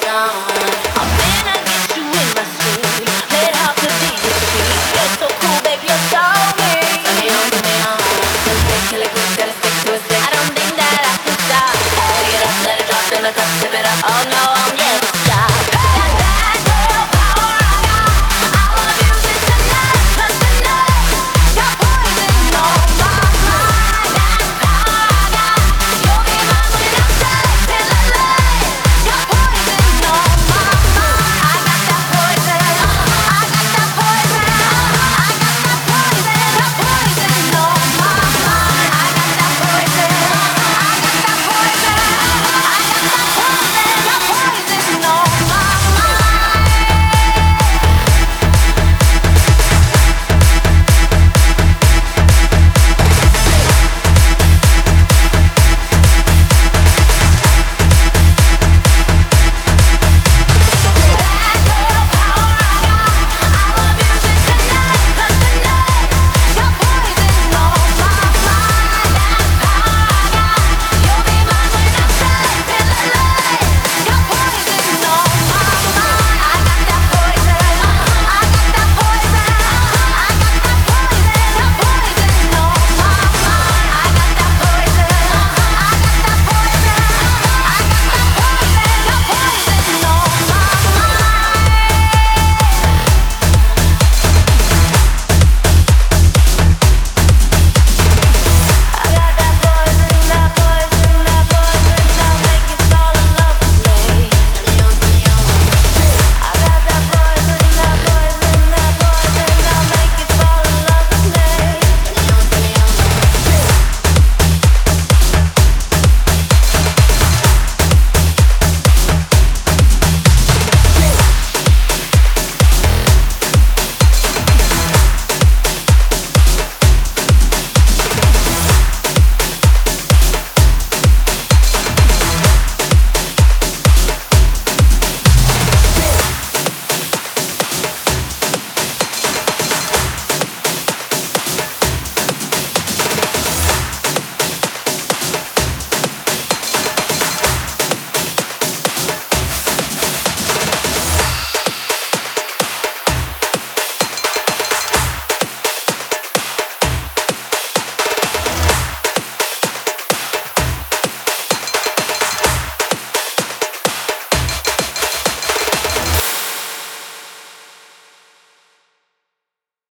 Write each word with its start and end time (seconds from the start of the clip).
down. 0.00 0.81